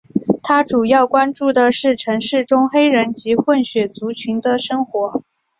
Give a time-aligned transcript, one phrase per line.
[0.41, 5.21] 他主要关注的是城市中黑人及混血族群的生活。